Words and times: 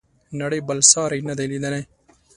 نړۍ 0.41 0.59
بل 0.67 0.79
ساری 0.91 1.19
نه 1.29 1.33
دی 1.37 1.45
لیدلی. 1.51 1.81